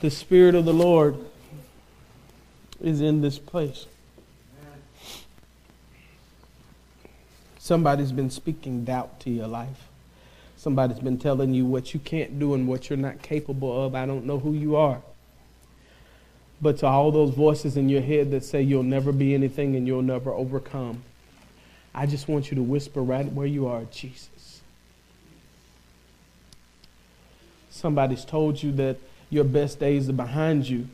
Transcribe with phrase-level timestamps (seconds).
[0.00, 1.16] The Spirit of the Lord
[2.80, 3.84] is in this place.
[7.58, 9.88] Somebody's been speaking doubt to your life.
[10.56, 13.94] Somebody's been telling you what you can't do and what you're not capable of.
[13.94, 15.02] I don't know who you are.
[16.62, 19.86] But to all those voices in your head that say you'll never be anything and
[19.86, 21.02] you'll never overcome,
[21.94, 24.62] I just want you to whisper right where you are, Jesus.
[27.68, 28.96] Somebody's told you that
[29.30, 30.86] your best days are behind you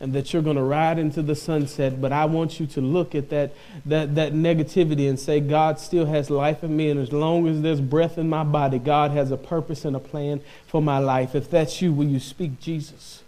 [0.00, 2.00] and that you're going to ride into the sunset.
[2.00, 3.52] But I want you to look at that,
[3.86, 6.90] that, that negativity and say, God still has life in me.
[6.90, 10.00] And as long as there's breath in my body, God has a purpose and a
[10.00, 11.34] plan for my life.
[11.34, 13.22] If that's you, will you speak Jesus?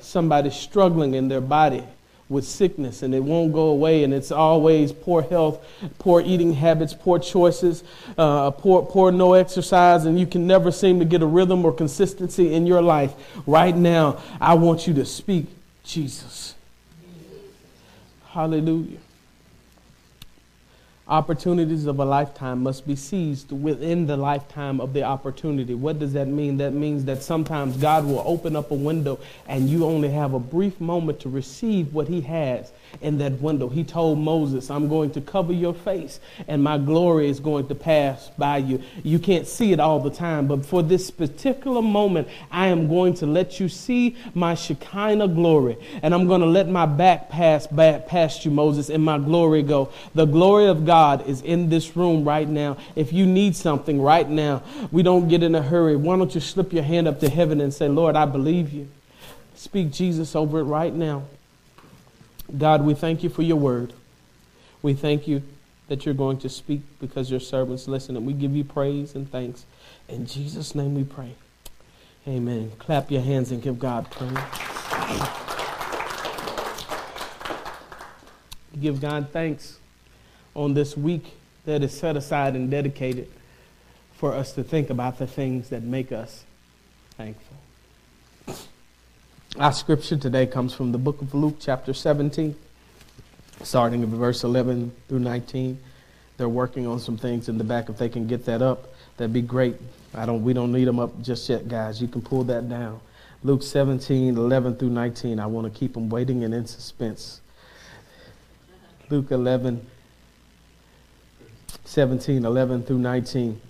[0.00, 1.84] Somebody struggling in their body
[2.28, 5.64] with sickness and it won't go away and it's always poor health
[5.98, 7.82] poor eating habits poor choices
[8.18, 11.72] uh, poor, poor no exercise and you can never seem to get a rhythm or
[11.72, 13.14] consistency in your life.
[13.46, 15.46] Right now i want you to speak
[15.84, 16.54] jesus.
[18.26, 18.98] Hallelujah
[21.08, 25.72] Opportunities of a lifetime must be seized within the lifetime of the opportunity.
[25.72, 26.58] What does that mean?
[26.58, 30.38] That means that sometimes God will open up a window and you only have a
[30.38, 33.70] brief moment to receive what He has in that window.
[33.70, 37.74] He told Moses, I'm going to cover your face and my glory is going to
[37.74, 38.82] pass by you.
[39.02, 43.14] You can't see it all the time, but for this particular moment, I am going
[43.14, 47.66] to let you see my Shekinah glory and I'm going to let my back pass
[47.66, 49.90] back past you, Moses, and my glory go.
[50.14, 52.76] The glory of God is in this room right now.
[52.96, 55.96] If you need something right now, we don't get in a hurry.
[55.96, 58.88] Why don't you slip your hand up to heaven and say, Lord, I believe you.
[59.54, 61.24] Speak Jesus over it right now.
[62.56, 63.92] God, we thank you for your word.
[64.82, 65.42] We thank you
[65.88, 68.16] that you're going to speak because your servants listen.
[68.16, 69.66] And we give you praise and thanks.
[70.08, 71.34] In Jesus' name we pray.
[72.26, 72.72] Amen.
[72.78, 74.32] Clap your hands and give God praise.
[78.80, 79.78] Give God thanks
[80.58, 81.24] on this week
[81.66, 83.28] that is set aside and dedicated
[84.16, 86.44] for us to think about the things that make us
[87.16, 87.56] thankful.
[89.56, 92.56] Our scripture today comes from the book of Luke, chapter 17,
[93.62, 95.78] starting in verse 11 through 19.
[96.36, 97.88] They're working on some things in the back.
[97.88, 99.76] If they can get that up, that'd be great.
[100.12, 102.02] I don't, we don't need them up just yet, guys.
[102.02, 103.00] You can pull that down.
[103.44, 105.38] Luke 17, 11 through 19.
[105.38, 107.40] I want to keep them waiting and in suspense.
[109.08, 109.86] Luke 11,
[111.88, 113.60] 17, 11 through 19.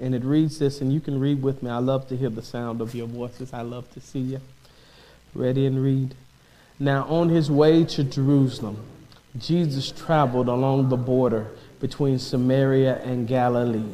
[0.00, 1.70] And it reads this, and you can read with me.
[1.70, 3.52] I love to hear the sound of your voices.
[3.52, 4.40] I love to see you.
[5.34, 6.14] Ready and read.
[6.78, 8.78] Now, on his way to Jerusalem,
[9.38, 11.48] Jesus traveled along the border
[11.80, 13.92] between Samaria and Galilee.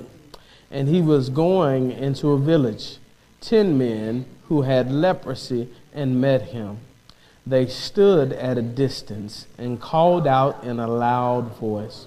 [0.71, 2.99] And he was going into a village.
[3.41, 6.79] Ten men who had leprosy and met him.
[7.45, 12.07] They stood at a distance and called out in a loud voice,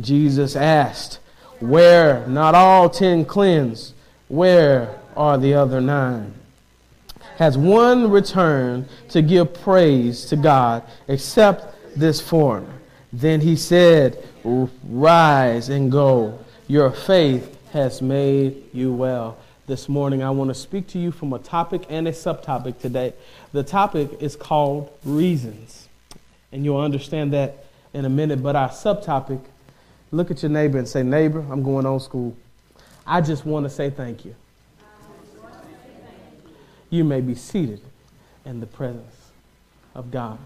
[0.00, 1.18] Jesus asked,
[1.60, 3.94] Where not all ten cleansed?
[4.28, 6.34] Where are the other nine?
[7.36, 12.72] has one returned to give praise to God except this foreigner.
[13.12, 16.38] Then he said, Rise and go.
[16.66, 19.38] Your faith has made you well.
[19.66, 23.12] This morning, I want to speak to you from a topic and a subtopic today.
[23.52, 25.88] The topic is called reasons.
[26.52, 28.42] And you'll understand that in a minute.
[28.42, 29.40] But our subtopic
[30.16, 32.36] look at your neighbor and say, Neighbor, I'm going on school.
[33.06, 34.34] I just want to say thank you
[36.90, 37.80] you may be seated
[38.44, 39.30] in the presence
[39.94, 40.38] of God.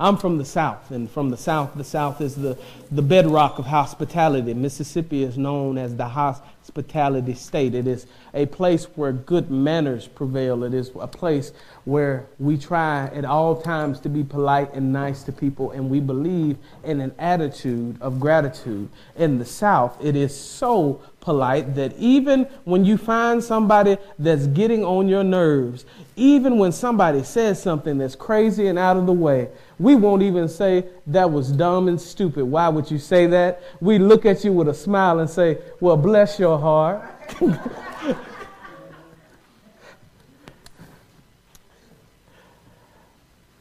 [0.00, 2.56] I'm from the South, and from the South, the South is the,
[2.90, 4.54] the bedrock of hospitality.
[4.54, 7.74] Mississippi is known as the hospitality state.
[7.74, 10.64] It is a place where good manners prevail.
[10.64, 11.52] It is a place
[11.84, 16.00] where we try at all times to be polite and nice to people, and we
[16.00, 18.88] believe in an attitude of gratitude.
[19.16, 24.84] In the South, it is so polite that even when you find somebody that's getting
[24.84, 25.84] on your nerves,
[26.16, 30.48] even when somebody says something that's crazy and out of the way, we won't even
[30.48, 32.44] say that was dumb and stupid.
[32.44, 33.62] Why would you say that?
[33.80, 37.02] We look at you with a smile and say, Well, bless your heart.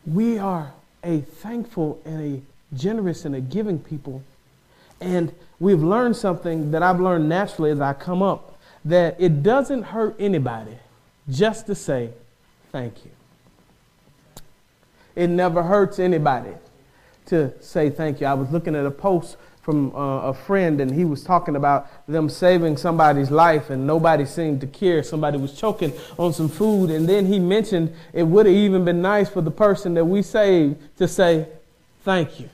[0.06, 0.72] we are
[1.04, 2.42] a thankful and a
[2.76, 4.24] generous and a giving people.
[5.02, 9.84] And we've learned something that I've learned naturally as I come up that it doesn't
[9.84, 10.78] hurt anybody
[11.30, 12.12] just to say
[12.72, 13.12] thank you.
[15.16, 16.54] It never hurts anybody
[17.28, 18.28] to say thank you.
[18.28, 21.88] I was looking at a post from uh, a friend, and he was talking about
[22.08, 25.04] them saving somebody's life, and nobody seemed to care.
[25.04, 29.02] Somebody was choking on some food, and then he mentioned it would have even been
[29.02, 31.48] nice for the person that we saved to say
[32.04, 32.50] thank you.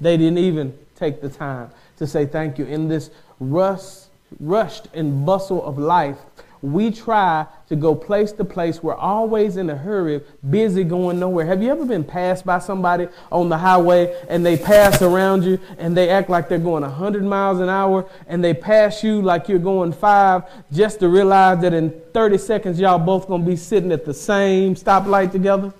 [0.00, 2.64] They didn't even take the time to say thank you.
[2.66, 3.10] In this
[3.40, 4.06] rush,
[4.40, 6.18] rushed and bustle of life,
[6.62, 8.82] we try to go place to place.
[8.82, 11.46] We're always in a hurry, busy going nowhere.
[11.46, 15.60] Have you ever been passed by somebody on the highway and they pass around you
[15.78, 19.48] and they act like they're going 100 miles an hour and they pass you like
[19.48, 23.56] you're going five just to realize that in 30 seconds y'all both going to be
[23.56, 25.72] sitting at the same stoplight together?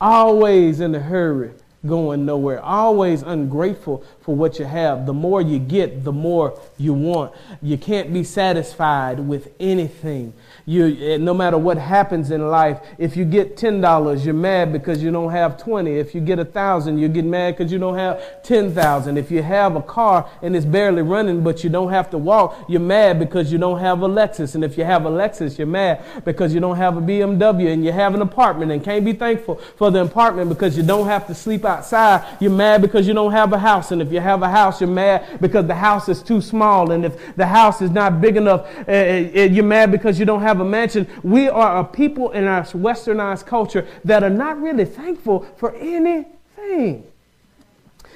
[0.00, 1.52] Always in a hurry
[1.86, 2.62] going nowhere.
[2.62, 5.06] Always ungrateful for what you have.
[5.06, 7.32] The more you get, the more you want.
[7.62, 10.34] You can't be satisfied with anything.
[10.66, 15.02] You, eh, no matter what happens in life, if you get $10, you're mad because
[15.02, 15.90] you don't have 20.
[15.98, 19.18] If you get a thousand, you get mad because you don't have 10,000.
[19.18, 22.64] If you have a car and it's barely running, but you don't have to walk,
[22.66, 24.54] you're mad because you don't have a Lexus.
[24.54, 27.84] And if you have a Lexus, you're mad because you don't have a BMW and
[27.84, 31.26] you have an apartment and can't be thankful for the apartment because you don't have
[31.26, 32.24] to sleep outside.
[32.40, 33.90] You're mad because you don't have a house.
[33.90, 36.92] And if you have a house, you're mad because the house is too small.
[36.92, 40.53] And if the house is not big enough, uh, you're mad because you don't have
[40.58, 41.08] have.
[41.22, 47.04] We are a people in our westernized culture that are not really thankful for anything.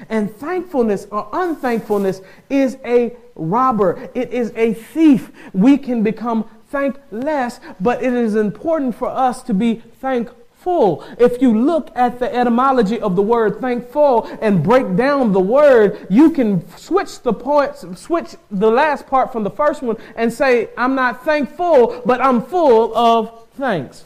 [0.09, 5.33] And thankfulness or unthankfulness is a robber, it is a thief.
[5.53, 10.37] We can become thankless, but it is important for us to be thankful
[10.69, 11.03] full.
[11.19, 16.07] If you look at the etymology of the word thankful and break down the word,
[16.11, 20.69] you can switch the points, switch the last part from the first one and say,
[20.77, 24.05] I'm not thankful, but I'm full of thanks.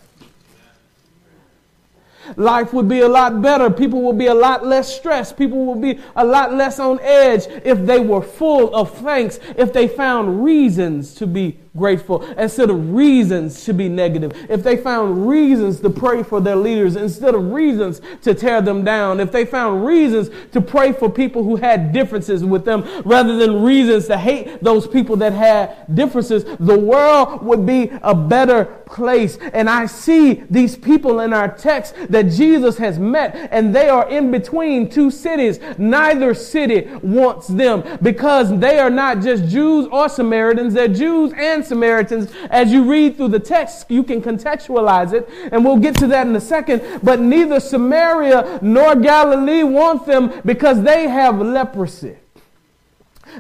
[2.36, 3.68] Life would be a lot better.
[3.68, 5.36] People would be a lot less stressed.
[5.36, 9.72] People would be a lot less on edge if they were full of thanks, if
[9.72, 14.32] they found reasons to be grateful instead of reasons to be negative.
[14.50, 18.84] If they found reasons to pray for their leaders instead of reasons to tear them
[18.84, 19.20] down.
[19.20, 23.62] If they found reasons to pray for people who had differences with them rather than
[23.62, 29.38] reasons to hate those people that had differences, the world would be a better place.
[29.52, 34.08] And I see these people in our text that Jesus has met and they are
[34.10, 35.58] in between two cities.
[35.78, 41.61] Neither city wants them because they are not just Jews or Samaritans, they're Jews and
[41.66, 42.30] Samaritans.
[42.50, 46.26] As you read through the text, you can contextualize it, and we'll get to that
[46.26, 47.00] in a second.
[47.02, 52.16] But neither Samaria nor Galilee want them because they have leprosy.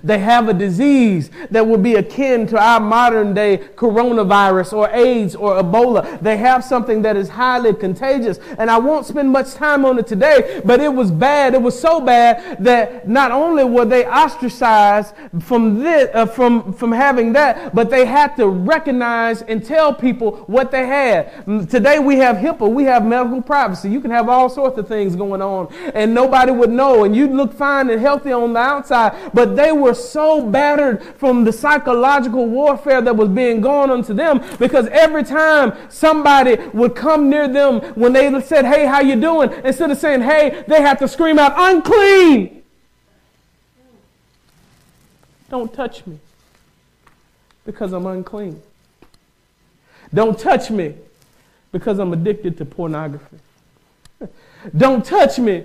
[0.02, 5.34] They have a disease that would be akin to our modern day coronavirus or AIDS
[5.34, 6.20] or Ebola.
[6.20, 8.38] They have something that is highly contagious.
[8.58, 11.54] And I won't spend much time on it today, but it was bad.
[11.54, 16.92] It was so bad that not only were they ostracized from this, uh, from, from
[16.92, 21.32] having that, but they had to recognize and tell people what they had.
[21.46, 23.90] Mm, today we have HIPAA, we have medical privacy.
[23.90, 27.04] You can have all sorts of things going on and nobody would know.
[27.04, 31.44] And you'd look fine and healthy on the outside, but they were so battered from
[31.44, 37.28] the psychological warfare that was being gone onto them because every time somebody would come
[37.28, 39.52] near them when they said, hey, how you doing?
[39.64, 42.62] Instead of saying, hey, they had to scream out, unclean.
[45.50, 46.18] Don't touch me
[47.66, 48.62] because I'm unclean.
[50.14, 50.94] Don't touch me
[51.72, 53.38] because I'm addicted to pornography.
[54.76, 55.64] Don't touch me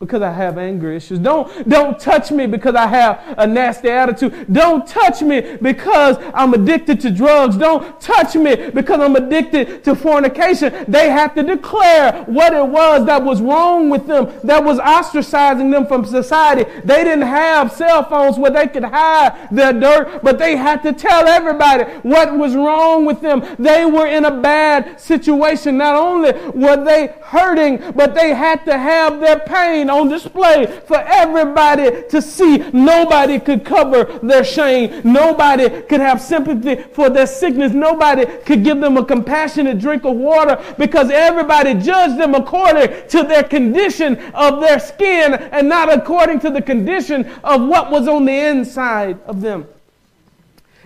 [0.00, 1.18] because I have anger issues.
[1.18, 4.46] Don't, don't touch me because I have a nasty attitude.
[4.52, 7.56] Don't touch me because I'm addicted to drugs.
[7.56, 10.84] Don't touch me because I'm addicted to fornication.
[10.86, 15.72] They have to declare what it was that was wrong with them, that was ostracizing
[15.72, 16.70] them from society.
[16.84, 20.92] They didn't have cell phones where they could hide their dirt, but they had to
[20.92, 23.44] tell everybody what was wrong with them.
[23.58, 25.76] They were in a bad situation.
[25.76, 30.98] Not only were they hurting, but they had to have their pain on display for
[30.98, 32.58] everybody to see.
[32.72, 35.02] Nobody could cover their shame.
[35.04, 37.72] Nobody could have sympathy for their sickness.
[37.72, 43.22] Nobody could give them a compassionate drink of water because everybody judged them according to
[43.22, 48.24] their condition of their skin and not according to the condition of what was on
[48.24, 49.66] the inside of them.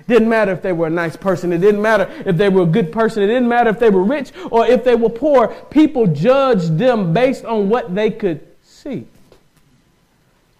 [0.08, 1.52] Didn't matter if they were a nice person.
[1.52, 3.22] It didn't matter if they were a good person.
[3.22, 5.48] It didn't matter if they were rich or if they were poor.
[5.70, 8.40] People judged them based on what they could
[8.82, 9.06] see.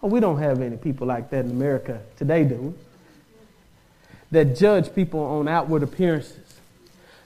[0.02, 2.72] Oh, we don't have any people like that in America today, do we?
[4.30, 6.60] That judge people on outward appearances,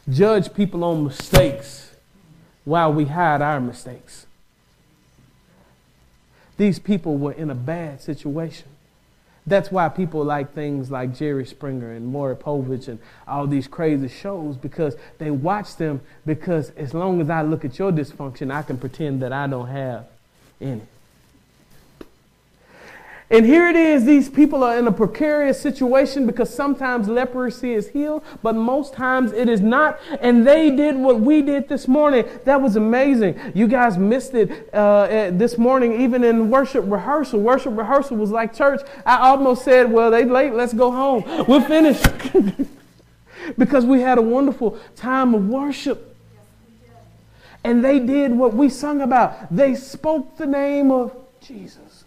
[0.08, 1.94] judge people on mistakes
[2.64, 4.26] while we hide our mistakes.
[6.56, 8.68] These people were in a bad situation.
[9.46, 12.98] That's why people like things like Jerry Springer and Maury Povich and
[13.28, 17.78] all these crazy shows because they watch them because as long as I look at
[17.78, 20.06] your dysfunction, I can pretend that I don't have
[20.60, 20.82] any.
[23.28, 27.88] And here it is, these people are in a precarious situation because sometimes leprosy is
[27.88, 29.98] healed, but most times it is not.
[30.20, 32.24] And they did what we did this morning.
[32.44, 33.36] That was amazing.
[33.52, 37.40] You guys missed it uh, this morning, even in worship rehearsal.
[37.40, 38.80] Worship rehearsal was like church.
[39.04, 41.24] I almost said, Well, they late, let's go home.
[41.48, 42.06] We're finished.
[43.58, 46.15] because we had a wonderful time of worship.
[47.66, 49.54] And they did what we sung about.
[49.54, 52.04] They spoke the name of Jesus.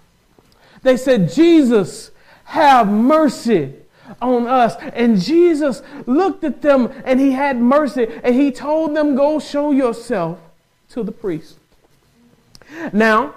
[0.83, 2.11] They said, Jesus,
[2.45, 3.73] have mercy
[4.21, 4.77] on us.
[4.93, 9.71] And Jesus looked at them and he had mercy and he told them, Go show
[9.71, 10.39] yourself
[10.91, 11.57] to the priest.
[12.93, 13.35] Now,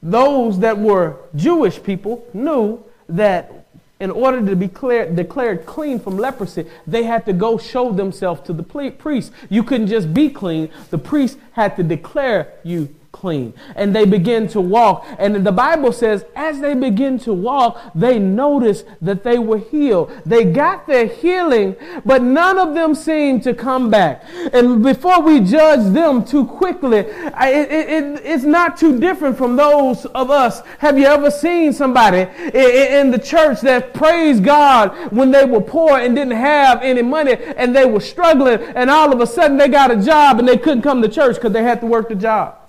[0.00, 3.65] those that were Jewish people knew that
[3.98, 8.42] in order to be declared, declared clean from leprosy, they had to go show themselves
[8.42, 9.32] to the priest.
[9.48, 13.54] You couldn't just be clean, the priest had to declare you clean.
[13.74, 15.06] And they begin to walk.
[15.18, 20.12] And the Bible says, as they begin to walk, they noticed that they were healed.
[20.26, 24.22] They got their healing, but none of them seemed to come back.
[24.52, 30.04] And before we judge them too quickly, it, it, it's not too different from those
[30.06, 30.60] of us.
[30.78, 35.98] Have you ever seen somebody in the church that praised God when they were poor
[35.98, 39.68] and didn't have any money and they were struggling and all of a sudden they
[39.68, 42.14] got a job and they couldn't come to church because they had to work the
[42.14, 42.65] job?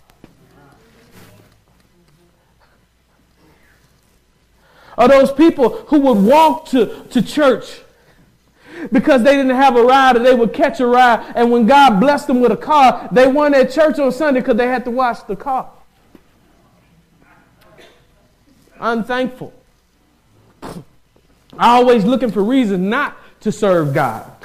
[4.97, 7.81] Are those people who would walk to, to church
[8.91, 11.33] because they didn't have a ride or they would catch a ride.
[11.35, 14.57] And when God blessed them with a car, they weren't at church on Sunday because
[14.57, 15.69] they had to wash the car.
[18.79, 19.53] Unthankful.
[21.59, 24.36] Always looking for reasons not to serve God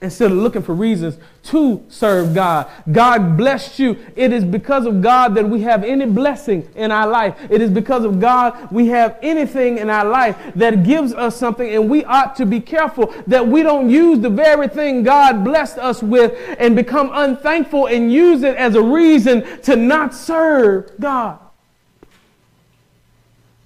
[0.00, 2.70] instead of looking for reasons to serve God.
[2.92, 3.96] God blessed you.
[4.14, 7.36] It is because of God that we have any blessing in our life.
[7.50, 11.68] It is because of God we have anything in our life that gives us something,
[11.68, 15.78] and we ought to be careful that we don't use the very thing God blessed
[15.78, 21.40] us with and become unthankful and use it as a reason to not serve God.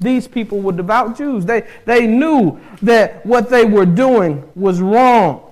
[0.01, 1.45] These people were devout Jews.
[1.45, 5.52] They, they knew that what they were doing was wrong.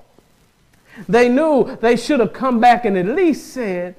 [1.08, 3.96] They knew they should have come back and at least said.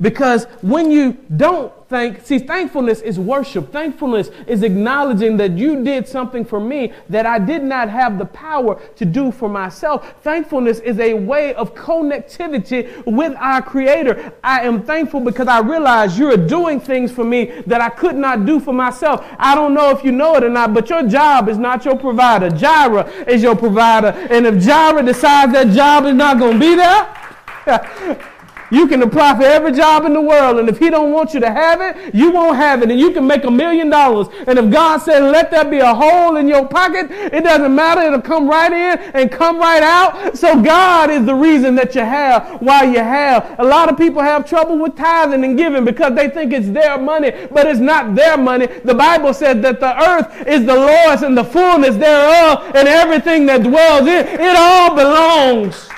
[0.00, 3.72] Because when you don't thank, see, thankfulness is worship.
[3.72, 8.26] Thankfulness is acknowledging that you did something for me that I did not have the
[8.26, 10.14] power to do for myself.
[10.22, 14.32] Thankfulness is a way of connectivity with our Creator.
[14.42, 18.46] I am thankful because I realize you're doing things for me that I could not
[18.46, 19.26] do for myself.
[19.38, 21.96] I don't know if you know it or not, but your job is not your
[21.96, 22.50] provider.
[22.50, 24.08] Jireh is your provider.
[24.30, 28.26] And if Jireh decides that job is not going to be there,
[28.70, 31.40] You can apply for every job in the world, and if He don't want you
[31.40, 34.28] to have it, you won't have it, and you can make a million dollars.
[34.46, 38.02] And if God said, "Let there be a hole in your pocket," it doesn't matter;
[38.02, 40.36] it'll come right in and come right out.
[40.36, 43.54] So God is the reason that you have why you have.
[43.58, 46.98] A lot of people have trouble with tithing and giving because they think it's their
[46.98, 48.66] money, but it's not their money.
[48.66, 53.46] The Bible said that the earth is the Lord's and the fullness thereof, and everything
[53.46, 55.88] that dwells in it all belongs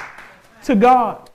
[0.64, 1.27] to God.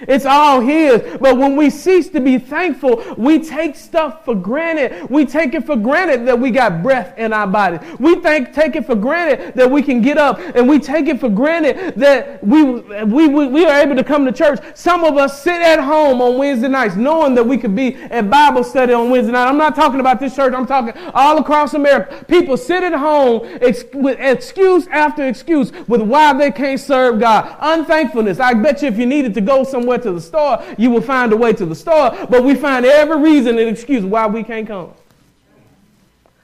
[0.00, 1.18] It's all His.
[1.18, 5.08] But when we cease to be thankful, we take stuff for granted.
[5.10, 7.78] We take it for granted that we got breath in our body.
[7.98, 10.38] We think, take it for granted that we can get up.
[10.38, 14.26] And we take it for granted that we, we, we, we are able to come
[14.26, 14.60] to church.
[14.74, 18.28] Some of us sit at home on Wednesday nights knowing that we could be at
[18.28, 19.48] Bible study on Wednesday night.
[19.48, 20.52] I'm not talking about this church.
[20.52, 22.24] I'm talking all across America.
[22.28, 27.56] People sit at home ex- with excuse after excuse with why they can't serve God.
[27.60, 28.40] Unthankfulness.
[28.40, 31.00] I bet you if you needed to go somewhere somewhere to the store, you will
[31.00, 32.10] find a way to the store.
[32.28, 34.92] But we find every reason and excuse why we can't come.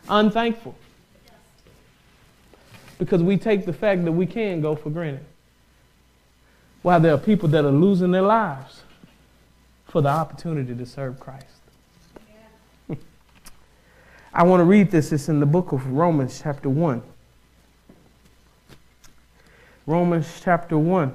[0.08, 0.76] Unthankful.
[2.98, 5.24] Because we take the fact that we can go for granted.
[6.82, 8.82] While there are people that are losing their lives
[9.88, 11.46] for the opportunity to serve Christ.
[14.34, 15.10] I want to read this.
[15.10, 17.02] It's in the book of Romans, chapter 1.
[19.86, 21.12] Romans chapter 1.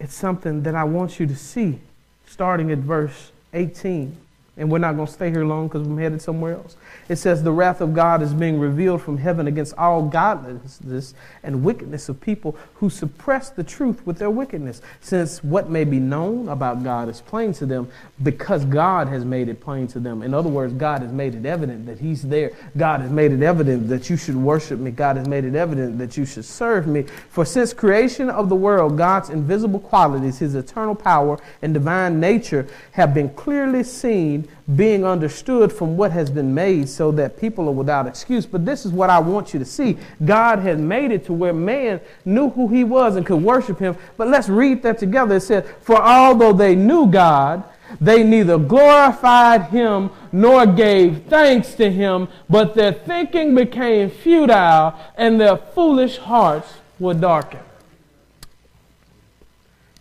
[0.00, 1.80] It's something that I want you to see,
[2.26, 4.16] starting at verse 18
[4.58, 6.76] and we're not going to stay here long because I'm headed somewhere else.
[7.08, 11.62] It says, The wrath of God is being revealed from heaven against all godlessness and
[11.62, 16.48] wickedness of people who suppress the truth with their wickedness, since what may be known
[16.48, 17.88] about God is plain to them
[18.22, 20.22] because God has made it plain to them.
[20.22, 22.50] In other words, God has made it evident that He's there.
[22.76, 24.90] God has made it evident that you should worship me.
[24.90, 27.04] God has made it evident that you should serve me.
[27.28, 32.66] For since creation of the world, God's invisible qualities, His eternal power, and divine nature
[32.92, 37.72] have been clearly seen being understood from what has been made so that people are
[37.72, 38.44] without excuse.
[38.44, 39.96] But this is what I want you to see.
[40.24, 43.96] God had made it to where man knew who he was and could worship him.
[44.16, 45.36] But let's read that together.
[45.36, 47.64] It said, For although they knew God,
[48.00, 55.40] they neither glorified him nor gave thanks to him, but their thinking became futile and
[55.40, 57.62] their foolish hearts were darkened.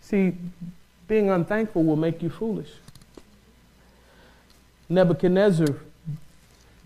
[0.01, 0.35] See,
[1.07, 2.69] being unthankful will make you foolish.
[4.89, 5.67] Nebuchadnezzar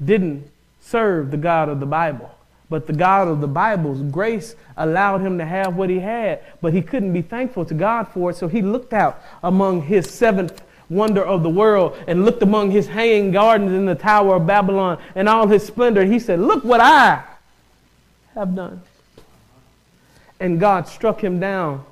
[0.03, 2.31] didn't serve the God of the Bible.
[2.69, 6.73] But the God of the Bible's grace allowed him to have what he had, but
[6.73, 8.37] he couldn't be thankful to God for it.
[8.37, 12.87] So he looked out among his seventh wonder of the world and looked among his
[12.87, 16.05] hanging gardens in the Tower of Babylon and all his splendor.
[16.05, 17.23] He said, Look what I
[18.35, 18.81] have done.
[20.39, 21.85] And God struck him down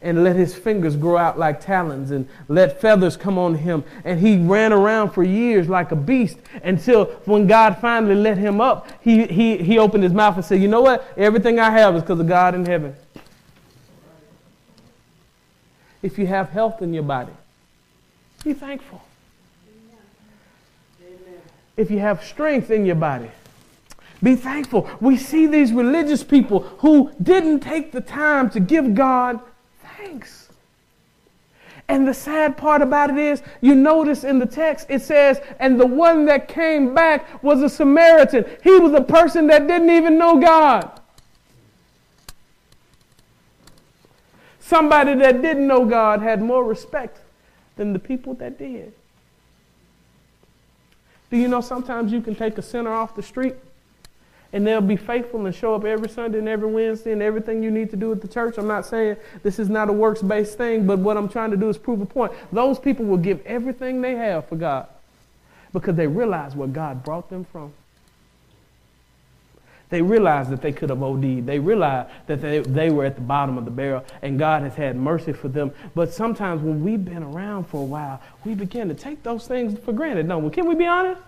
[0.00, 3.82] and let his fingers grow out like talons and let feathers come on him.
[4.04, 8.60] And he ran around for years like a beast until when God finally let him
[8.60, 11.06] up, he, he, he opened his mouth and said, You know what?
[11.16, 12.94] Everything I have is because of God in heaven.
[16.00, 17.32] If you have health in your body,
[18.44, 19.02] be thankful.
[21.76, 23.30] If you have strength in your body,
[24.22, 24.88] be thankful.
[25.00, 29.40] We see these religious people who didn't take the time to give God
[29.98, 30.48] thanks.
[31.88, 35.80] And the sad part about it is, you notice in the text, it says, and
[35.80, 38.44] the one that came back was a Samaritan.
[38.62, 41.00] He was a person that didn't even know God.
[44.60, 47.20] Somebody that didn't know God had more respect
[47.76, 48.92] than the people that did.
[51.30, 53.54] Do you know sometimes you can take a sinner off the street
[54.52, 57.70] and they'll be faithful and show up every Sunday and every Wednesday and everything you
[57.70, 58.56] need to do at the church.
[58.56, 61.56] I'm not saying this is not a works based thing, but what I'm trying to
[61.56, 62.32] do is prove a point.
[62.52, 64.88] Those people will give everything they have for God
[65.72, 67.72] because they realize where God brought them from.
[69.90, 71.46] They realize that they could have OD'd.
[71.46, 74.74] They realize that they, they were at the bottom of the barrel and God has
[74.74, 75.72] had mercy for them.
[75.94, 79.78] But sometimes when we've been around for a while, we begin to take those things
[79.78, 80.50] for granted, don't we?
[80.50, 81.20] Can we be honest?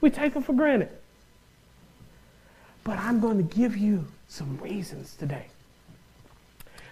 [0.00, 0.90] We take them for granted.
[2.88, 5.48] But I'm going to give you some reasons today.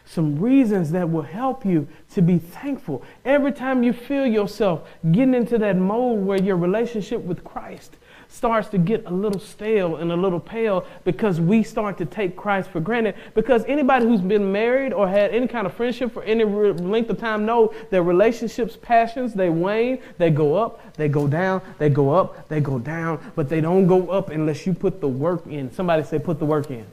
[0.05, 3.03] Some reasons that will help you to be thankful.
[3.25, 7.97] Every time you feel yourself getting into that mode where your relationship with Christ
[8.29, 12.37] starts to get a little stale and a little pale because we start to take
[12.37, 13.15] Christ for granted.
[13.35, 17.19] Because anybody who's been married or had any kind of friendship for any length of
[17.19, 22.11] time know that relationships, passions, they wane, they go up, they go down, they go
[22.11, 25.73] up, they go down, but they don't go up unless you put the work in.
[25.73, 26.87] Somebody say, put the work in.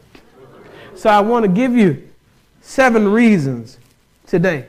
[0.95, 2.07] So I want to give you
[2.61, 3.79] seven reasons
[4.27, 4.67] today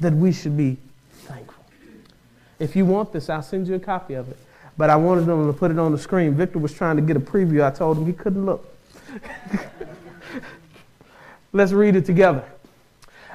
[0.00, 0.76] that we should be
[1.12, 1.64] thankful.
[2.58, 4.36] If you want this, I'll send you a copy of it.
[4.78, 6.34] But I wanted them to put it on the screen.
[6.34, 7.64] Victor was trying to get a preview.
[7.64, 8.76] I told him he couldn't look.
[11.52, 12.44] Let's read it together.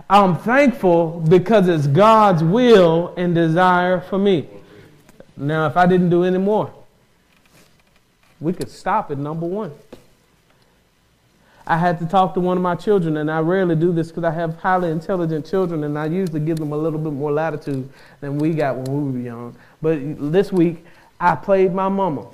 [0.09, 4.47] I'm thankful because it's God's will and desire for me.
[5.37, 6.71] Now, if I didn't do any more,
[8.39, 9.71] we could stop at number one.
[11.65, 14.23] I had to talk to one of my children, and I rarely do this because
[14.23, 17.87] I have highly intelligent children, and I usually give them a little bit more latitude
[18.19, 19.55] than we got when we were young.
[19.81, 19.99] But
[20.31, 20.83] this week,
[21.21, 22.25] I played my mama.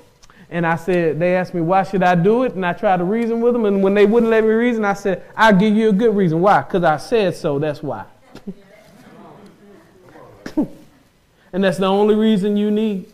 [0.50, 2.54] And I said, they asked me, why should I do it?
[2.54, 3.66] And I tried to reason with them.
[3.66, 6.40] And when they wouldn't let me reason, I said, I'll give you a good reason.
[6.40, 6.62] Why?
[6.62, 7.58] Because I said so.
[7.58, 8.06] That's why.
[10.56, 13.12] and that's the only reason you need.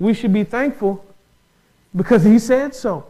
[0.00, 1.06] We should be thankful
[1.94, 3.06] because he said so.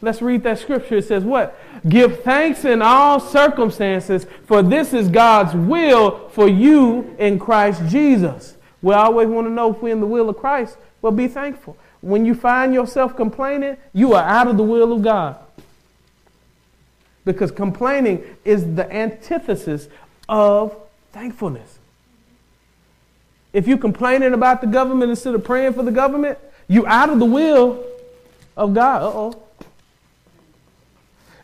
[0.00, 0.96] Let's read that scripture.
[0.96, 1.58] It says, What?
[1.88, 8.56] Give thanks in all circumstances, for this is God's will for you in Christ Jesus.
[8.82, 10.76] We always want to know if we're in the will of Christ.
[11.00, 11.76] Well, be thankful.
[12.00, 15.38] When you find yourself complaining, you are out of the will of God.
[17.24, 19.88] Because complaining is the antithesis
[20.28, 20.76] of
[21.12, 21.78] thankfulness.
[23.52, 27.20] If you're complaining about the government instead of praying for the government, you're out of
[27.20, 27.84] the will
[28.56, 29.02] of God.
[29.02, 29.42] Uh oh.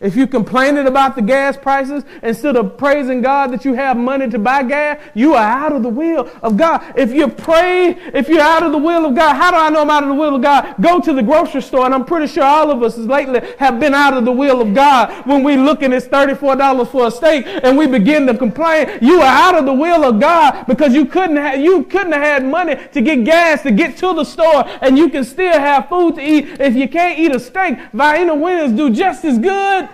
[0.00, 4.28] If you're complaining about the gas prices instead of praising God that you have money
[4.30, 6.92] to buy gas, you are out of the will of God.
[6.96, 9.82] If you pray, if you're out of the will of God, how do I know
[9.82, 10.76] I'm out of the will of God?
[10.80, 13.92] Go to the grocery store, and I'm pretty sure all of us lately have been
[13.92, 17.44] out of the will of God when we look and it's $34 for a steak
[17.46, 18.98] and we begin to complain.
[19.02, 22.22] You are out of the will of God because you couldn't have, you couldn't have
[22.22, 25.88] had money to get gas to get to the store and you can still have
[25.88, 26.60] food to eat.
[26.60, 29.87] If you can't eat a steak, Vienna Winds do just as good.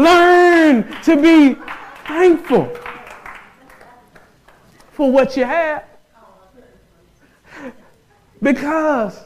[0.00, 1.54] Learn to be
[2.06, 2.74] thankful
[4.92, 5.84] for what you have.
[8.42, 9.20] Because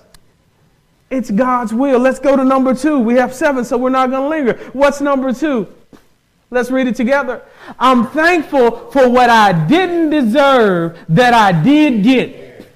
[1.10, 2.00] it's God's will.
[2.00, 2.98] Let's go to number two.
[2.98, 4.70] We have seven, so we're not going to linger.
[4.72, 5.68] What's number two?
[6.50, 7.42] Let's read it together.
[7.78, 12.66] I'm thankful for what I didn't deserve that I did get.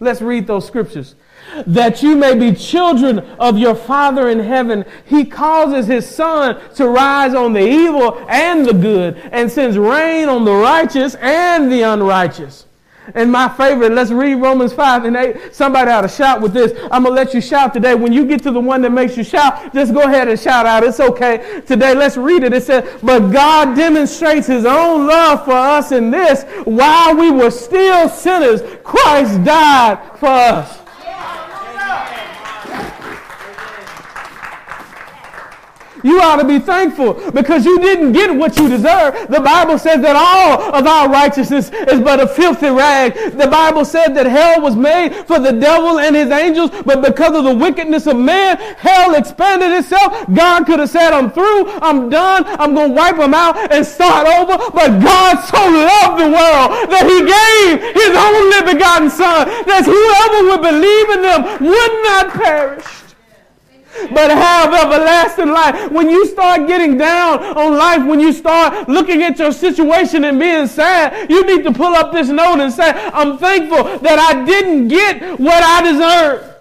[0.00, 1.14] Let's read those scriptures
[1.66, 4.84] that you may be children of your Father in heaven.
[5.04, 10.28] He causes his sun to rise on the evil and the good and sends rain
[10.28, 12.66] on the righteous and the unrighteous.
[13.14, 15.54] And my favorite, let's read Romans 5 and 8.
[15.54, 16.72] Somebody ought to shout with this.
[16.90, 17.94] I'm going to let you shout today.
[17.94, 20.66] When you get to the one that makes you shout, just go ahead and shout
[20.66, 20.82] out.
[20.82, 21.62] It's okay.
[21.66, 22.52] Today, let's read it.
[22.52, 26.42] It says, But God demonstrates his own love for us in this.
[26.64, 30.80] While we were still sinners, Christ died for us.
[36.06, 39.26] You ought to be thankful because you didn't get what you deserve.
[39.28, 43.14] The Bible says that all of our righteousness is but a filthy rag.
[43.36, 47.34] The Bible said that hell was made for the devil and his angels, but because
[47.34, 50.32] of the wickedness of man, hell expanded itself.
[50.32, 53.84] God could have said, I'm through, I'm done, I'm going to wipe them out and
[53.84, 54.58] start over.
[54.70, 60.50] But God so loved the world that he gave his only begotten Son, that whoever
[60.50, 63.05] would believe in them would not perish
[64.10, 65.90] but have everlasting life.
[65.90, 70.38] When you start getting down on life, when you start looking at your situation and
[70.38, 74.44] being sad, you need to pull up this note and say, I'm thankful that I
[74.44, 76.55] didn't get what I deserve.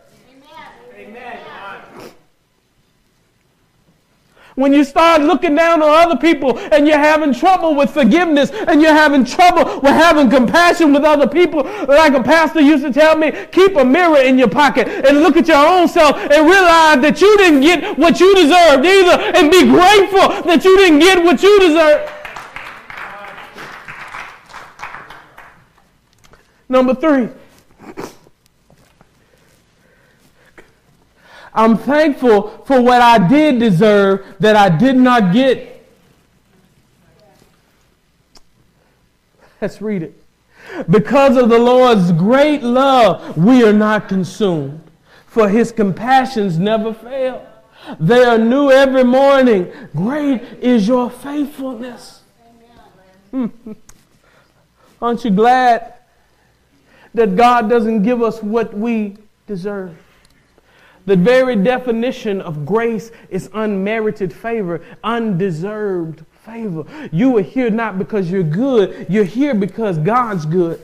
[4.55, 8.81] When you start looking down on other people and you're having trouble with forgiveness and
[8.81, 13.17] you're having trouble with having compassion with other people, like a pastor used to tell
[13.17, 17.01] me, keep a mirror in your pocket and look at your own self and realize
[17.01, 21.21] that you didn't get what you deserved either and be grateful that you didn't get
[21.21, 22.09] what you deserve.
[26.69, 27.27] Number three.
[31.55, 35.71] I'm thankful for what I did deserve that I did not get.
[39.61, 40.21] Let's read it.
[40.89, 44.81] Because of the Lord's great love, we are not consumed,
[45.27, 47.47] for his compassions never fail.
[47.99, 49.71] They are new every morning.
[49.95, 52.21] Great is your faithfulness.
[55.01, 55.93] Aren't you glad
[57.13, 59.95] that God doesn't give us what we deserve?
[61.05, 66.85] The very definition of grace is unmerited favor, undeserved favor.
[67.11, 70.81] You are here not because you're good, you're here because God's good.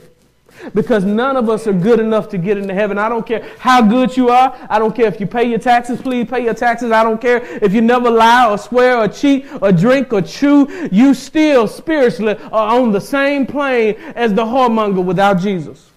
[0.76, 2.98] Because none of us are good enough to get into heaven.
[2.98, 4.56] I don't care how good you are.
[4.70, 6.92] I don't care if you pay your taxes, please pay your taxes.
[6.92, 10.68] I don't care if you never lie or swear or cheat or drink or chew.
[10.92, 15.91] You still spiritually are on the same plane as the whoremonger without Jesus.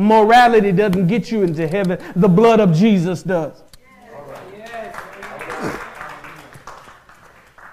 [0.00, 3.62] Morality doesn't get you into heaven, the blood of Jesus does.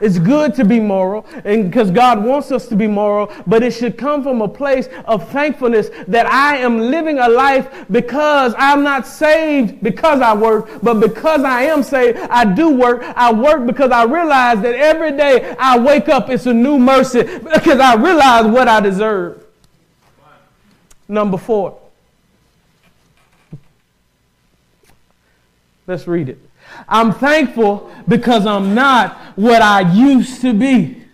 [0.02, 3.98] It's good to be moral because God wants us to be moral, but it should
[3.98, 9.08] come from a place of thankfulness that I am living a life because I'm not
[9.08, 13.04] saved because I work, but because I am saved, I do work.
[13.16, 17.24] I work because I realize that every day I wake up, it's a new mercy
[17.24, 19.46] because I realize what I deserve.
[21.08, 21.87] Number four.
[25.88, 26.38] Let's read it.
[26.90, 31.06] I'm thankful because I'm not what I used to be.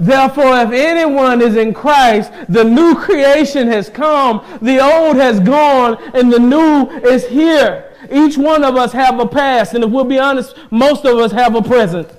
[0.00, 5.96] Therefore, if anyone is in Christ, the new creation has come, the old has gone,
[6.12, 7.94] and the new is here.
[8.10, 11.30] Each one of us have a past, and if we'll be honest, most of us
[11.30, 12.10] have a present.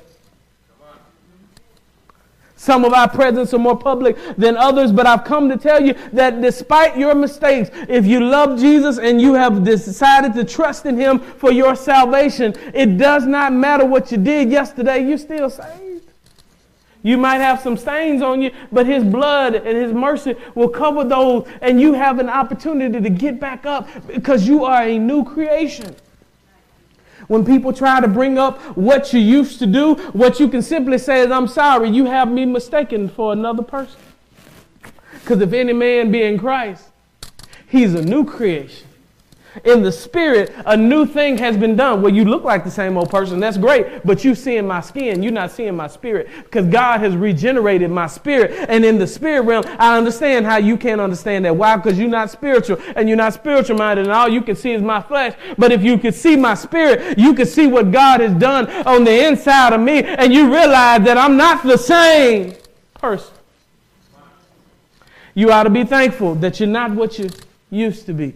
[2.69, 5.95] Some of our presents are more public than others, but I've come to tell you
[6.13, 10.95] that despite your mistakes, if you love Jesus and you have decided to trust in
[10.95, 16.11] Him for your salvation, it does not matter what you did yesterday, you're still saved.
[17.01, 21.03] You might have some stains on you, but His blood and His mercy will cover
[21.03, 25.25] those, and you have an opportunity to get back up because you are a new
[25.25, 25.95] creation.
[27.29, 30.97] When people try to bring up what you used to do, what you can simply
[30.97, 34.01] say is, I'm sorry, you have me mistaken for another person.
[35.13, 36.89] Because if any man be in Christ,
[37.67, 38.88] he's a new creation
[39.63, 42.01] in the spirit, a new thing has been done.
[42.01, 43.39] Well, you look like the same old person.
[43.39, 44.05] That's great.
[44.05, 45.23] But you seeing my skin.
[45.23, 46.29] You're not seeing my spirit.
[46.43, 48.51] Because God has regenerated my spirit.
[48.69, 51.55] And in the spirit realm, I understand how you can't understand that.
[51.55, 51.75] Why?
[51.75, 54.81] Because you're not spiritual and you're not spiritual minded and all you can see is
[54.81, 55.35] my flesh.
[55.57, 59.03] But if you could see my spirit, you could see what God has done on
[59.03, 62.55] the inside of me and you realize that I'm not the same
[62.95, 63.33] person.
[65.33, 67.29] You ought to be thankful that you're not what you
[67.69, 68.35] used to be.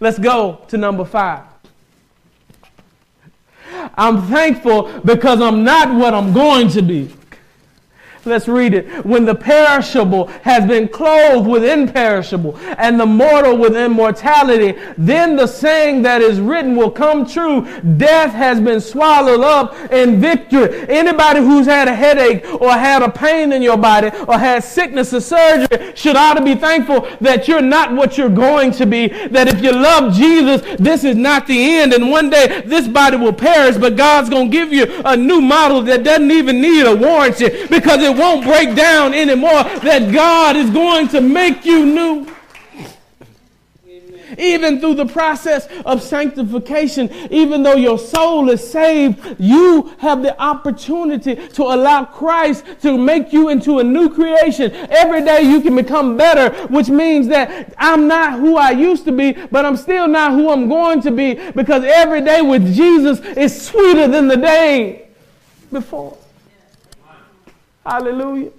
[0.00, 1.44] Let's go to number five.
[3.96, 7.10] I'm thankful because I'm not what I'm going to be.
[8.24, 9.04] Let's read it.
[9.04, 15.46] When the perishable has been clothed with imperishable and the mortal with immortality, then the
[15.46, 17.66] saying that is written will come true.
[17.96, 20.88] Death has been swallowed up in victory.
[20.88, 25.12] Anybody who's had a headache or had a pain in your body or had sickness
[25.12, 29.08] or surgery should ought to be thankful that you're not what you're going to be.
[29.28, 31.92] That if you love Jesus, this is not the end.
[31.92, 35.40] And one day this body will perish, but God's going to give you a new
[35.40, 40.56] model that doesn't even need a warranty because it won't break down anymore, that God
[40.56, 42.26] is going to make you new.
[44.36, 50.40] Even through the process of sanctification, even though your soul is saved, you have the
[50.40, 54.70] opportunity to allow Christ to make you into a new creation.
[54.90, 59.12] Every day you can become better, which means that I'm not who I used to
[59.12, 63.20] be, but I'm still not who I'm going to be because every day with Jesus
[63.20, 65.08] is sweeter than the day
[65.72, 66.16] before.
[67.88, 68.50] Hallelujah.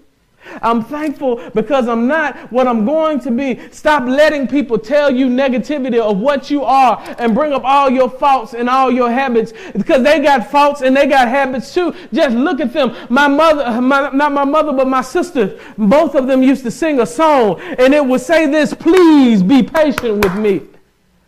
[0.63, 3.59] I'm thankful because I'm not what I'm going to be.
[3.71, 8.09] Stop letting people tell you negativity of what you are and bring up all your
[8.09, 11.93] faults and all your habits because they got faults and they got habits too.
[12.11, 12.95] Just look at them.
[13.09, 16.99] My mother, my, not my mother, but my sister, both of them used to sing
[17.01, 20.61] a song and it would say this, please be patient with me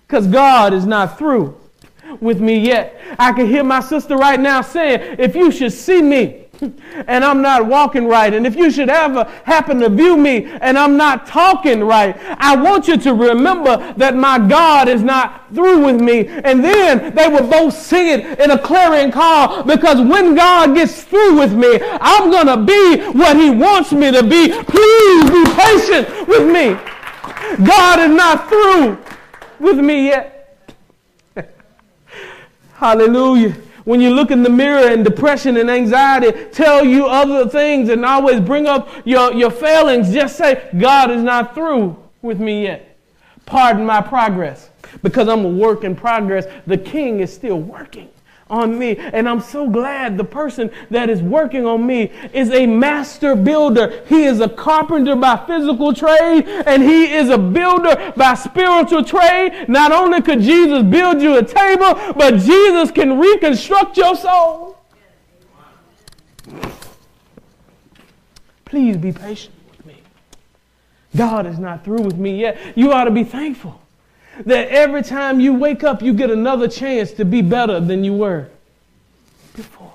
[0.07, 1.55] because God is not through
[2.19, 2.99] with me yet.
[3.19, 6.40] I can hear my sister right now saying, if you should see me,
[7.07, 10.77] and I'm not walking right, and if you should ever happen to view me and
[10.77, 15.85] I'm not talking right, I want you to remember that my God is not through
[15.85, 16.27] with me.
[16.27, 21.03] And then they will both sing it in a clarion call because when God gets
[21.03, 24.49] through with me, I'm going to be what He wants me to be.
[24.49, 26.77] Please be patient with me.
[27.65, 28.97] God is not through
[29.59, 30.65] with me yet.
[32.73, 33.55] Hallelujah.
[33.83, 38.05] When you look in the mirror and depression and anxiety tell you other things and
[38.05, 42.97] always bring up your, your failings, just say, God is not through with me yet.
[43.45, 44.69] Pardon my progress.
[45.01, 48.09] Because I'm a work in progress, the king is still working
[48.51, 48.97] on me.
[48.97, 54.03] And I'm so glad the person that is working on me is a master builder.
[54.07, 59.65] He is a carpenter by physical trade and he is a builder by spiritual trade.
[59.67, 64.77] Not only could Jesus build you a table, but Jesus can reconstruct your soul.
[68.65, 69.95] Please be patient with me.
[71.15, 72.57] God is not through with me yet.
[72.75, 73.80] You ought to be thankful
[74.45, 78.13] that every time you wake up, you get another chance to be better than you
[78.13, 78.47] were
[79.55, 79.93] before.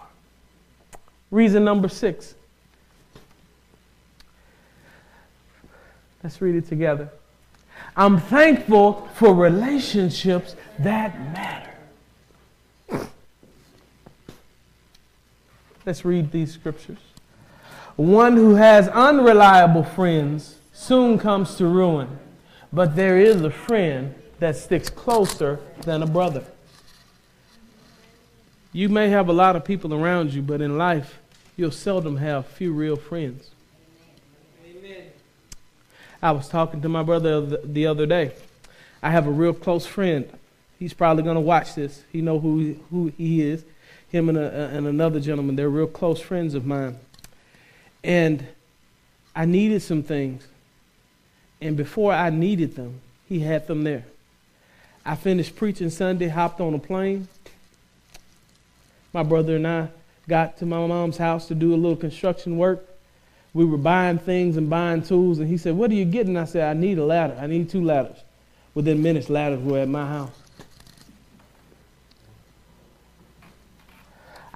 [1.30, 2.34] Reason number six.
[6.22, 7.10] Let's read it together.
[7.96, 11.70] I'm thankful for relationships that matter.
[15.84, 16.98] Let's read these scriptures.
[17.94, 22.18] One who has unreliable friends soon comes to ruin,
[22.72, 26.44] but there is a friend that sticks closer than a brother.
[28.72, 31.18] You may have a lot of people around you, but in life,
[31.56, 33.50] you'll seldom have few real friends.
[34.66, 35.06] Amen.
[36.22, 38.32] I was talking to my brother the other day.
[39.02, 40.28] I have a real close friend.
[40.78, 42.04] He's probably going to watch this.
[42.12, 43.64] He know who who he is.
[44.10, 45.56] Him and, a, and another gentleman.
[45.56, 46.98] They're real close friends of mine.
[48.04, 48.46] And
[49.34, 50.46] I needed some things.
[51.60, 54.04] And before I needed them, he had them there.
[55.06, 57.28] I finished preaching Sunday, hopped on a plane.
[59.12, 59.88] My brother and I
[60.28, 62.84] got to my mom's house to do a little construction work.
[63.54, 66.36] We were buying things and buying tools, and he said, What are you getting?
[66.36, 67.38] I said, I need a ladder.
[67.40, 68.18] I need two ladders.
[68.74, 70.36] Within minutes, ladders were at my house.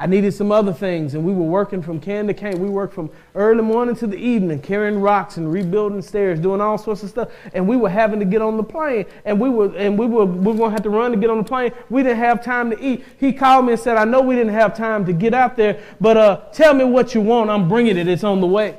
[0.03, 2.59] I needed some other things, and we were working from can to can.
[2.59, 6.79] We worked from early morning to the evening, carrying rocks and rebuilding stairs, doing all
[6.79, 7.29] sorts of stuff.
[7.53, 10.25] And we were having to get on the plane, and we were and we were
[10.25, 11.73] we were gonna have to run to get on the plane.
[11.91, 13.05] We didn't have time to eat.
[13.19, 15.79] He called me and said, "I know we didn't have time to get out there,
[16.01, 17.51] but uh, tell me what you want.
[17.51, 18.09] I'm bringing it.
[18.09, 18.79] It's on the way."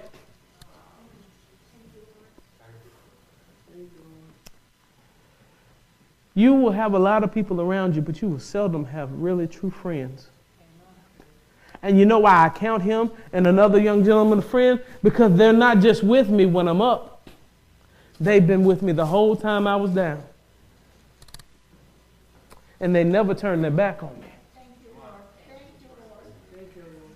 [6.33, 9.45] You will have a lot of people around you, but you will seldom have really
[9.45, 10.30] true friends.
[11.83, 14.79] And you know why I count him and another young gentleman a friend?
[15.01, 17.27] Because they're not just with me when I'm up,
[18.19, 20.23] they've been with me the whole time I was down.
[22.79, 24.27] And they never turned their back on me.
[24.55, 25.13] Thank you, Lord.
[25.47, 26.25] Thank you, Lord.
[26.55, 27.15] Thank you, Lord.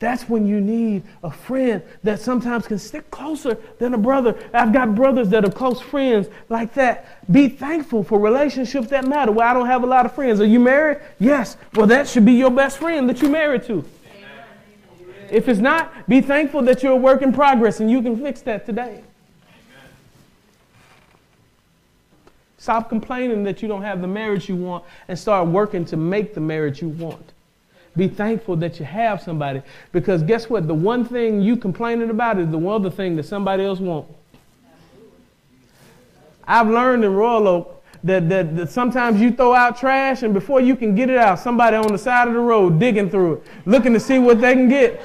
[0.00, 4.36] That's when you need a friend that sometimes can stick closer than a brother.
[4.52, 7.30] I've got brothers that are close friends like that.
[7.30, 9.30] Be thankful for relationships that matter.
[9.30, 10.40] Well, I don't have a lot of friends.
[10.40, 10.98] Are you married?
[11.20, 11.56] Yes.
[11.74, 13.84] Well, that should be your best friend that you're married to.
[15.30, 18.40] If it's not, be thankful that you're a work in progress and you can fix
[18.42, 19.02] that today.
[22.58, 26.34] Stop complaining that you don't have the marriage you want and start working to make
[26.34, 27.32] the marriage you want.
[27.96, 29.62] Be thankful that you have somebody
[29.92, 30.68] because guess what?
[30.68, 34.12] The one thing you complaining about is the one other thing that somebody else wants.
[36.44, 40.60] I've learned in Royal Oak that, that, that, sometimes you throw out trash and before
[40.60, 43.46] you can get it out, somebody on the side of the road digging through it,
[43.66, 45.00] looking to see what they can get.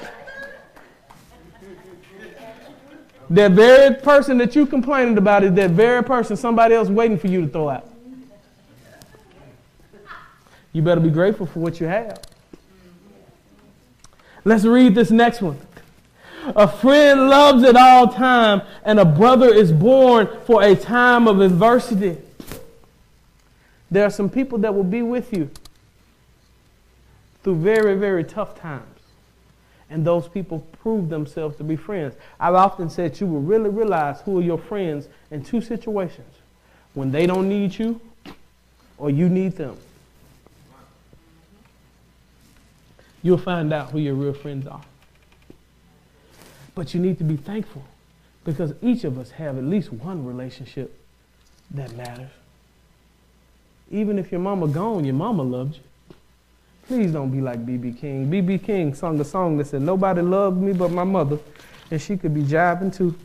[3.30, 7.28] That very person that you complaining about is that very person somebody else waiting for
[7.28, 7.90] you to throw out.
[10.74, 12.22] You better be grateful for what you have.
[14.44, 15.60] Let's read this next one.
[16.56, 21.42] A friend loves at all time, and a brother is born for a time of
[21.42, 22.18] adversity.
[23.90, 25.50] There are some people that will be with you
[27.44, 28.95] through very, very tough times
[29.90, 32.16] and those people prove themselves to be friends.
[32.40, 36.34] I've often said you will really realize who are your friends in two situations
[36.94, 38.02] when they don't need you
[38.98, 39.78] or you need them.
[43.22, 44.84] You'll find out who your real friends are.
[46.74, 47.84] But you need to be thankful
[48.44, 51.00] because each of us have at least one relationship
[51.72, 52.30] that matters.
[53.90, 55.82] Even if your mama gone, your mama loved you.
[56.88, 57.94] Please don't be like B.B.
[57.94, 58.30] King.
[58.30, 58.60] B.B.
[58.60, 61.40] King sung a song that said, Nobody loved me but my mother,
[61.90, 63.16] and she could be jiving too.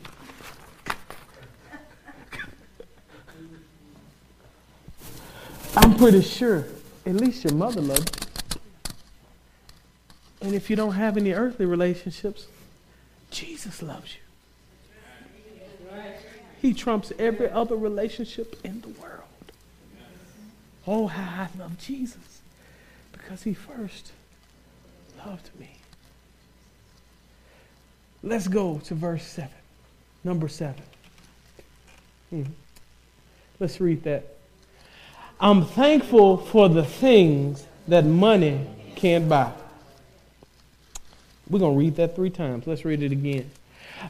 [5.76, 6.66] I'm pretty sure
[7.04, 8.20] at least your mother loved you.
[10.42, 12.46] And if you don't have any earthly relationships,
[13.30, 14.20] Jesus loves you.
[16.62, 19.24] He trumps every other relationship in the world.
[20.86, 22.29] Oh, how I love Jesus.
[23.30, 24.10] Because he first
[25.24, 25.70] loved me.
[28.24, 29.48] Let's go to verse 7.
[30.24, 30.74] Number 7.
[32.30, 32.42] Hmm.
[33.60, 34.34] Let's read that.
[35.40, 38.66] I'm thankful for the things that money
[38.96, 39.52] can't buy.
[41.48, 42.66] We're going to read that three times.
[42.66, 43.48] Let's read it again.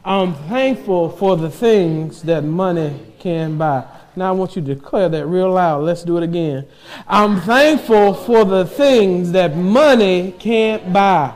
[0.02, 3.84] I'm thankful for the things that money can buy.
[4.16, 5.84] Now I want you to declare that real loud.
[5.84, 6.66] Let's do it again.
[7.06, 11.34] I'm thankful for the things that money can't buy.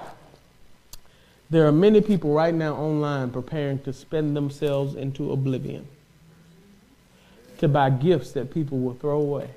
[1.50, 5.86] There are many people right now online preparing to spend themselves into oblivion,
[7.58, 9.50] to buy gifts that people will throw away,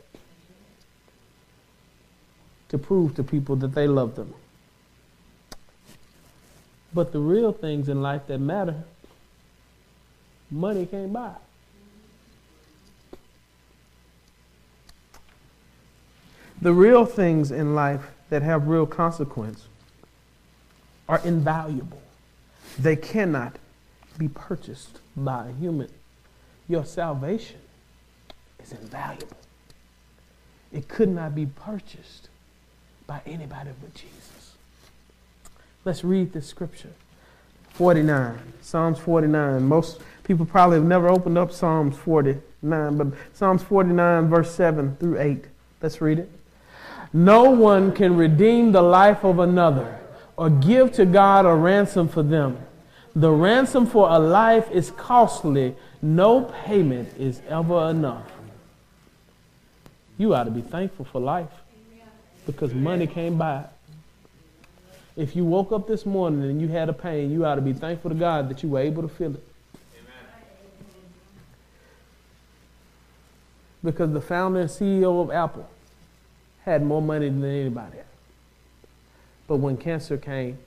[2.69, 4.33] to prove to people that they love them.
[6.93, 8.83] But the real things in life that matter,
[10.51, 11.33] money can't buy.
[16.61, 19.67] The real things in life that have real consequence
[21.07, 22.01] are invaluable.
[22.79, 23.57] They cannot
[24.17, 25.89] be purchased by a human.
[26.67, 27.59] Your salvation
[28.61, 29.37] is invaluable.
[30.71, 32.29] It could not be purchased
[33.05, 34.53] by anybody but Jesus.
[35.85, 36.91] Let's read the scripture.
[37.73, 39.63] 49, Psalms 49.
[39.63, 45.19] Most people probably have never opened up Psalms 49, but Psalms 49, verse 7 through
[45.19, 45.45] 8.
[45.81, 46.29] Let's read it.
[47.13, 49.99] No one can redeem the life of another
[50.35, 52.57] or give to God a ransom for them.
[53.15, 55.75] The ransom for a life is costly.
[56.01, 58.31] No payment is ever enough.
[60.17, 61.49] You ought to be thankful for life
[62.45, 63.69] because money buy it.
[65.15, 67.73] If you woke up this morning and you had a pain, you ought to be
[67.73, 69.43] thankful to God that you were able to feel it.
[73.83, 75.67] Because the founder and CEO of Apple
[76.67, 77.99] had more money than anybody.
[79.47, 80.57] But when cancer came,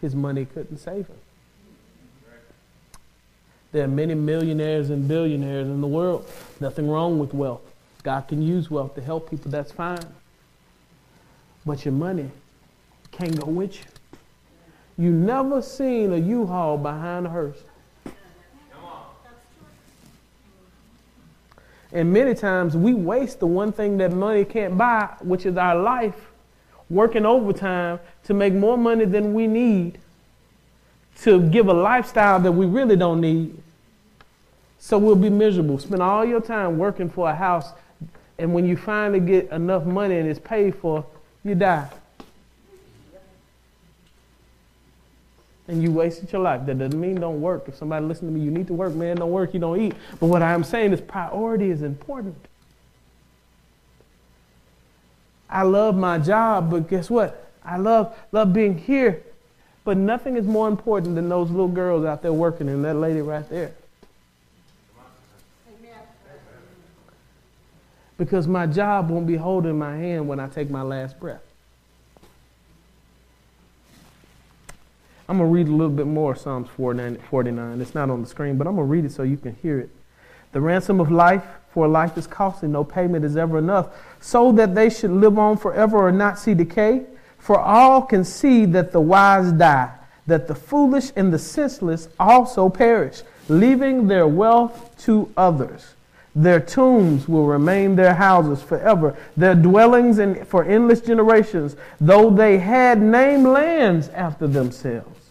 [0.00, 1.18] his money couldn't save him.
[3.72, 6.26] There are many millionaires and billionaires in the world.
[6.60, 7.60] Nothing wrong with wealth.
[8.02, 10.00] God can use wealth to help people, that's fine.
[11.66, 12.30] But your money
[13.10, 13.84] can't go with you.
[14.96, 17.62] You never seen a U-Haul behind a hearse.
[21.92, 25.76] And many times we waste the one thing that money can't buy, which is our
[25.76, 26.30] life,
[26.88, 29.98] working overtime to make more money than we need
[31.20, 33.58] to give a lifestyle that we really don't need.
[34.78, 35.78] So we'll be miserable.
[35.78, 37.72] Spend all your time working for a house,
[38.38, 41.04] and when you finally get enough money and it's paid for,
[41.44, 41.88] you die.
[45.68, 46.66] And you wasted your life.
[46.66, 47.64] That doesn't mean don't work.
[47.68, 49.16] If somebody listen to me, you need to work, man.
[49.16, 49.94] Don't work, you don't eat.
[50.18, 52.36] But what I'm saying is priority is important.
[55.48, 57.50] I love my job, but guess what?
[57.64, 59.22] I love love being here.
[59.84, 63.20] But nothing is more important than those little girls out there working and that lady
[63.20, 63.72] right there.
[68.16, 71.42] Because my job won't be holding my hand when I take my last breath.
[75.28, 77.80] I'm going to read a little bit more of Psalms 49.
[77.80, 79.78] It's not on the screen, but I'm going to read it so you can hear
[79.78, 79.90] it.
[80.52, 83.88] The ransom of life for life is costly, no payment is ever enough,
[84.20, 87.06] so that they should live on forever or not see decay.
[87.38, 89.92] For all can see that the wise die,
[90.26, 95.94] that the foolish and the senseless also perish, leaving their wealth to others.
[96.34, 102.58] Their tombs will remain their houses forever, their dwellings in, for endless generations, though they
[102.58, 105.30] had named lands after themselves.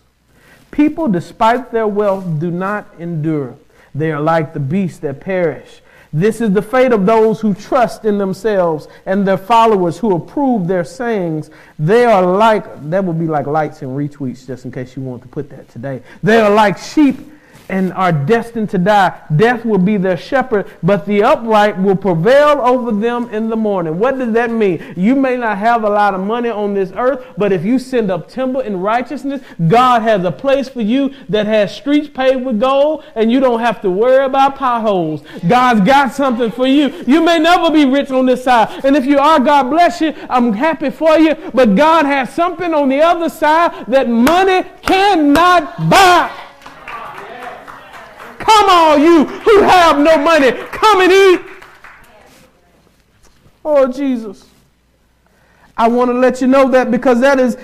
[0.69, 3.57] People, despite their wealth, do not endure.
[3.95, 5.81] They are like the beasts that perish.
[6.13, 10.67] This is the fate of those who trust in themselves and their followers who approve
[10.67, 11.49] their sayings.
[11.79, 15.21] They are like, that would be like likes and retweets, just in case you want
[15.23, 16.03] to put that today.
[16.21, 17.17] They are like sheep
[17.71, 19.19] and are destined to die.
[19.35, 23.97] Death will be their shepherd, but the upright will prevail over them in the morning.
[23.97, 24.93] What does that mean?
[24.97, 28.11] You may not have a lot of money on this earth, but if you send
[28.11, 32.59] up timber in righteousness, God has a place for you that has streets paved with
[32.59, 35.23] gold, and you don't have to worry about potholes.
[35.47, 36.89] God's got something for you.
[37.07, 40.13] You may never be rich on this side, and if you are, God bless you.
[40.29, 45.89] I'm happy for you, but God has something on the other side that money cannot
[45.89, 46.50] buy.
[48.41, 51.41] Come on, you who have no money, come and eat.
[53.63, 54.45] Oh, Jesus.
[55.77, 57.55] I want to let you know that because that is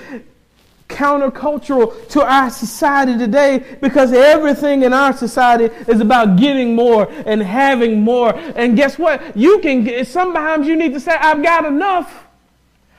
[0.88, 7.42] countercultural to our society today because everything in our society is about getting more and
[7.42, 8.34] having more.
[8.36, 9.36] And guess what?
[9.36, 12.24] You can sometimes you need to say, I've got enough.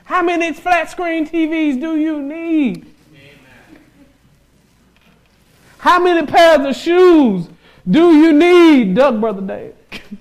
[0.03, 2.85] How many flat screen TVs do you need?
[3.13, 3.81] Amen.
[5.77, 7.47] How many pairs of shoes
[7.89, 9.73] do you need, Doug, Brother Dave?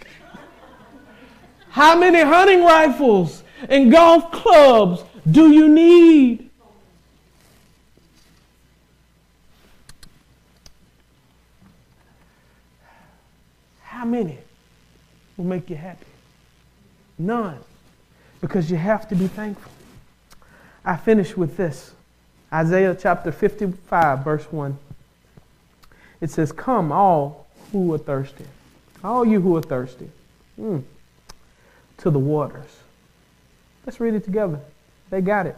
[1.70, 6.48] How many hunting rifles and golf clubs do you need?
[13.82, 14.38] How many
[15.36, 16.06] will make you happy?
[17.18, 17.58] None.
[18.40, 19.72] Because you have to be thankful.
[20.84, 21.92] I finish with this
[22.52, 24.78] Isaiah chapter 55, verse 1.
[26.20, 28.44] It says, Come, all who are thirsty,
[29.02, 30.10] all you who are thirsty,
[30.60, 30.82] mm,
[31.98, 32.78] to the waters.
[33.86, 34.60] Let's read it together.
[35.10, 35.56] They got it.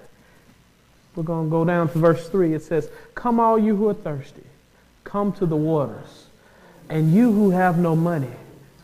[1.15, 2.55] We're going to go down to verse 3.
[2.55, 4.45] It says, Come, all you who are thirsty,
[5.05, 6.27] come to the waters.
[6.89, 8.31] And you who have no money,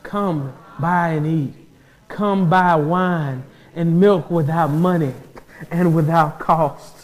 [0.02, 1.54] come buy and eat.
[2.08, 5.12] Come buy wine and milk without money
[5.70, 6.95] and without cost.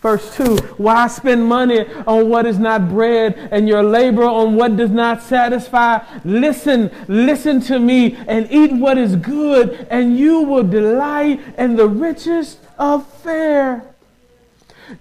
[0.00, 4.76] Verse 2 Why spend money on what is not bread and your labor on what
[4.76, 6.04] does not satisfy?
[6.24, 11.88] Listen, listen to me and eat what is good, and you will delight in the
[11.88, 13.84] richest of fare.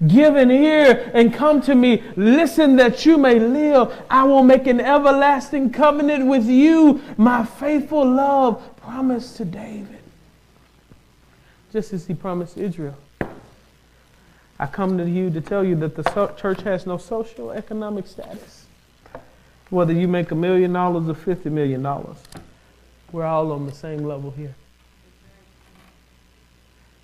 [0.05, 2.03] Give an ear and come to me.
[2.17, 3.93] Listen that you may live.
[4.09, 9.99] I will make an everlasting covenant with you, my faithful love promised to David.
[11.71, 12.97] Just as he promised Israel.
[14.59, 18.07] I come to you to tell you that the so- church has no social economic
[18.07, 18.65] status.
[19.69, 21.85] Whether you make a million dollars or $50 million,
[23.11, 24.55] we're all on the same level here.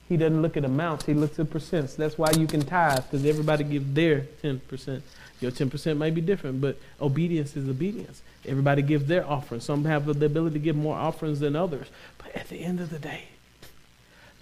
[0.09, 1.95] He doesn't look at amounts, he looks at percents.
[1.95, 5.01] That's why you can tithe, because everybody gives their 10%.
[5.39, 8.21] Your 10% may be different, but obedience is obedience.
[8.45, 9.61] Everybody gives their offering.
[9.61, 11.87] Some have the ability to give more offerings than others.
[12.17, 13.25] But at the end of the day,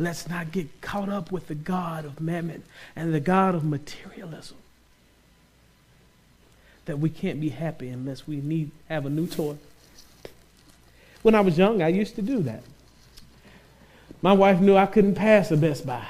[0.01, 2.63] Let's not get caught up with the God of mammon
[2.95, 4.57] and the God of materialism.
[6.85, 9.57] That we can't be happy unless we need have a new toy.
[11.21, 12.63] When I was young, I used to do that.
[14.23, 16.03] My wife knew I couldn't pass a Best Buy.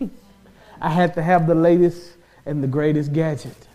[0.80, 2.14] I had to have the latest
[2.46, 3.68] and the greatest gadget.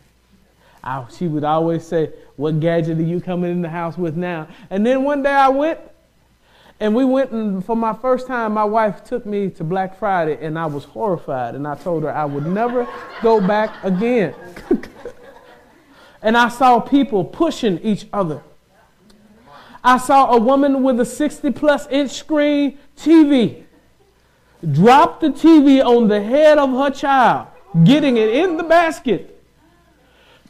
[0.84, 4.48] I, she would always say, What gadget are you coming in the house with now?
[4.72, 5.80] And then one day I went,
[6.80, 10.38] and we went, and for my first time, my wife took me to Black Friday,
[10.40, 11.56] and I was horrified.
[11.56, 12.88] And I told her I would never
[13.22, 14.36] go back again.
[16.22, 18.44] and I saw people pushing each other.
[19.84, 23.64] I saw a woman with a 60 plus inch screen TV
[24.72, 27.48] drop the TV on the head of her child,
[27.84, 29.37] getting it in the basket,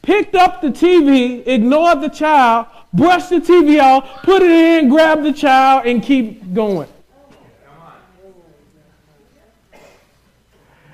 [0.07, 5.25] picked up the TV, ignored the child, brushed the TV off, put it in, grabbed
[5.25, 6.87] the child, and keep going.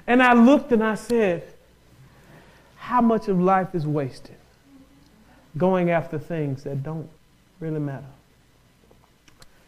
[0.07, 1.43] And I looked and I said,
[2.75, 4.35] How much of life is wasted
[5.57, 7.07] going after things that don't
[7.59, 8.03] really matter?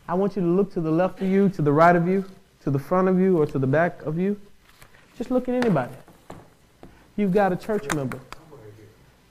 [0.07, 2.25] I want you to look to the left of you, to the right of you,
[2.63, 4.39] to the front of you, or to the back of you.
[5.19, 5.93] Just look at anybody.
[7.15, 8.19] You've got a church member.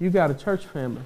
[0.04, 1.00] You've got a church family.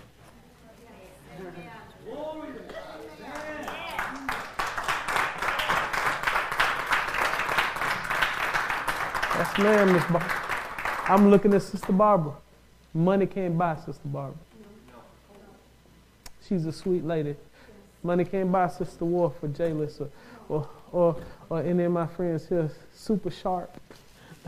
[9.37, 12.33] Yes, ma'am, Miss Bar- I'm looking at Sister Barbara.
[12.93, 14.37] Money can't buy Sister Barbara.
[16.49, 17.37] She's a sweet lady.
[18.03, 20.11] Money can't buy Sister Wolf or Jayless or,
[20.49, 23.71] or, or, or any of my friends here, super sharp.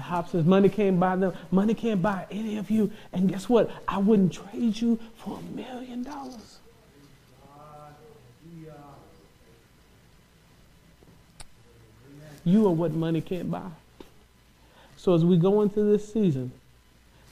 [0.00, 1.34] The Hobsons, money can't buy them.
[1.50, 2.90] Money can't buy any of you.
[3.12, 3.70] And guess what?
[3.86, 6.58] I wouldn't trade you for a million dollars.
[12.44, 13.68] You are what money can't buy.
[14.96, 16.50] So as we go into this season,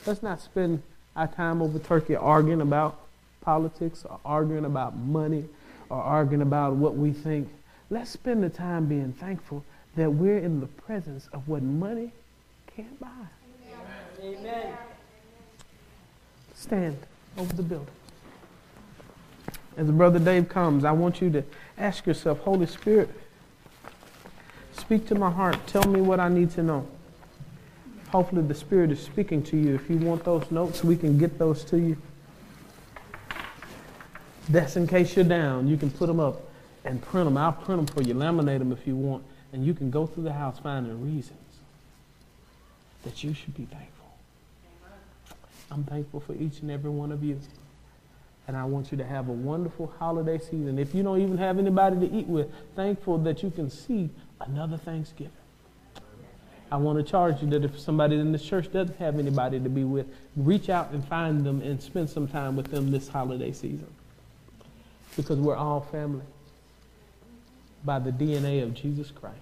[0.04, 0.82] let's not spend
[1.16, 3.00] our time over turkey arguing about
[3.40, 5.46] politics or arguing about money
[5.88, 7.48] or arguing about what we think.
[7.88, 9.64] Let's spend the time being thankful
[9.96, 12.12] that we're in the presence of what money
[12.78, 13.08] can't buy.
[14.22, 14.72] Amen.
[16.54, 16.96] Stand
[17.36, 17.88] over the building.
[19.76, 21.42] As Brother Dave comes, I want you to
[21.76, 23.10] ask yourself, Holy Spirit,
[24.74, 25.58] speak to my heart.
[25.66, 26.86] Tell me what I need to know.
[28.10, 29.74] Hopefully, the Spirit is speaking to you.
[29.74, 31.96] If you want those notes, we can get those to you.
[34.48, 35.66] That's in case you're down.
[35.66, 36.42] You can put them up
[36.84, 37.36] and print them.
[37.36, 38.14] I'll print them for you.
[38.14, 39.24] Laminate them if you want.
[39.52, 41.47] And you can go through the house finding reasons
[43.04, 44.06] that you should be thankful.
[45.70, 47.38] I'm thankful for each and every one of you.
[48.46, 50.78] And I want you to have a wonderful holiday season.
[50.78, 54.08] If you don't even have anybody to eat with, thankful that you can see
[54.40, 55.32] another Thanksgiving.
[56.70, 59.68] I want to charge you that if somebody in the church doesn't have anybody to
[59.68, 63.52] be with, reach out and find them and spend some time with them this holiday
[63.52, 63.88] season.
[65.16, 66.24] Because we're all family
[67.84, 69.36] by the DNA of Jesus Christ.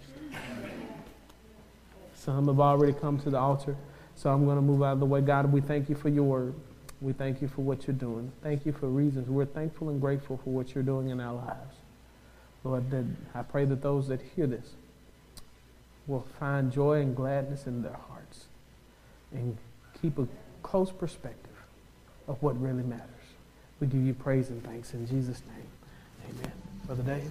[2.26, 3.76] Some have already come to the altar,
[4.16, 5.20] so I'm going to move out of the way.
[5.20, 6.54] God, we thank you for your word.
[7.00, 8.32] We thank you for what you're doing.
[8.42, 9.28] Thank you for reasons.
[9.28, 11.76] We're thankful and grateful for what you're doing in our lives.
[12.64, 14.72] Lord, that I pray that those that hear this
[16.08, 18.46] will find joy and gladness in their hearts
[19.32, 19.56] and
[20.02, 20.26] keep a
[20.64, 21.52] close perspective
[22.26, 23.06] of what really matters.
[23.78, 26.34] We give you praise and thanks in Jesus' name.
[26.40, 26.52] Amen.
[26.86, 27.30] Brother Dave.